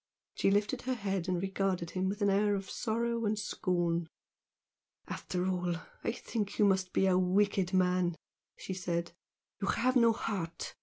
[0.33, 4.09] She lifted her head and regarded him with an air of sorrow and scorn.
[5.07, 8.15] "After all, I think you must be a wicked man!"
[8.57, 9.11] she said
[9.61, 10.73] "You have no heart!